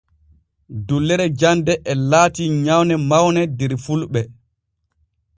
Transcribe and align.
Dullere 0.87 1.25
jande 1.43 1.73
e 1.91 1.93
laati 2.09 2.45
nyawne 2.63 2.95
mawne 3.09 3.41
der 3.57 3.73
fulɓe. 3.83 4.21